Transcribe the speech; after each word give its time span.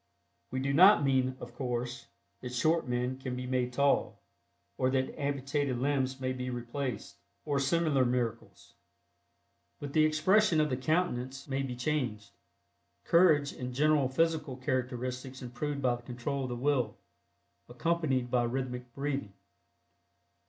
We 0.49 0.59
do 0.59 0.73
not 0.73 1.03
mean, 1.03 1.37
of 1.39 1.53
course, 1.53 2.07
that 2.39 2.55
short 2.55 2.87
men 2.87 3.19
can 3.19 3.35
be 3.35 3.45
made 3.45 3.71
tall, 3.73 4.19
or 4.75 4.89
that 4.89 5.13
amputated 5.15 5.77
limbs 5.77 6.19
may 6.19 6.33
be 6.33 6.49
replaced, 6.49 7.17
or 7.45 7.59
similar 7.59 8.03
miracles. 8.03 8.73
But 9.79 9.93
the 9.93 10.03
expression 10.03 10.59
of 10.59 10.71
the 10.71 10.75
countenance 10.75 11.47
may 11.47 11.61
be 11.61 11.75
changed; 11.75 12.31
courage 13.03 13.53
and 13.53 13.75
general 13.75 14.09
physical 14.09 14.57
characteristics 14.57 15.43
improved 15.43 15.83
by 15.83 15.97
the 15.97 16.01
control 16.01 16.41
of 16.45 16.49
the 16.49 16.55
Will, 16.55 16.97
accompanied 17.69 18.31
by 18.31 18.41
rhythmic 18.45 18.91
breathing. 18.95 19.33